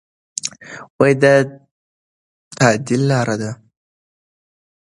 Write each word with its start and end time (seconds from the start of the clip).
دا 0.99 1.07
د 1.21 1.23
تعادل 2.55 3.01
لاره 3.09 3.35
ده. 3.41 3.51